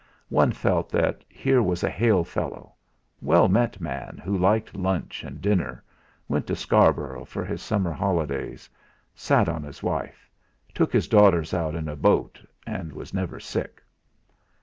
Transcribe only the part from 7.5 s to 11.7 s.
summer holidays, sat on his wife, took his daughters